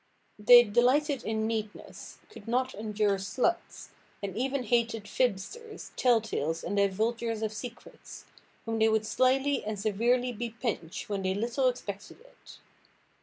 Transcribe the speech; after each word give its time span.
They 0.39 0.63
delighted 0.63 1.21
in 1.23 1.45
neatness, 1.45 2.17
could 2.31 2.47
not 2.47 2.73
endure 2.73 3.19
sluts, 3.19 3.89
and 4.23 4.35
even 4.35 4.63
hated 4.63 5.07
fibsters, 5.07 5.91
tell–tales, 5.95 6.63
and 6.63 6.77
divulgers 6.77 7.43
of 7.43 7.53
secrets, 7.53 8.25
whom 8.65 8.79
they 8.79 8.89
would 8.89 9.05
slily 9.05 9.63
and 9.63 9.79
severely 9.79 10.33
bepinch 10.33 11.07
when 11.07 11.21
they 11.21 11.35
little 11.35 11.67
expected 11.67 12.19
it. 12.21 12.57